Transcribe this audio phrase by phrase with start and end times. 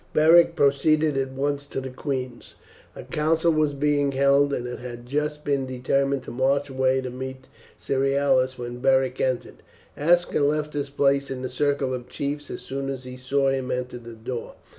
[0.13, 2.55] Beric proceeded at once to the queen's.
[2.95, 7.11] A council was being held, and it had just been determined to march away to
[7.11, 7.45] meet
[7.77, 9.61] Cerealis when Beric entered.
[9.95, 13.69] Aska left his place in the circle of chiefs as soon as he saw him
[13.69, 14.55] enter the door.